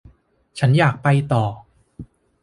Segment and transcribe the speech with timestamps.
[0.59, 1.43] ฉันอยากไปต่อ